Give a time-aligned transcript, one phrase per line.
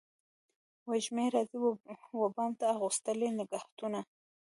[0.89, 1.57] وږمې راځي
[2.17, 3.99] و بام ته اغوستلي نګهتونه